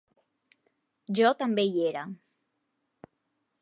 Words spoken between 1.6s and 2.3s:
hi era...